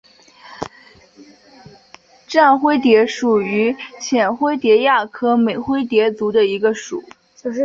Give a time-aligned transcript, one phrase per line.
[2.27, 7.03] 绽灰蝶属是线灰蝶亚科美灰蝶族中的一个属。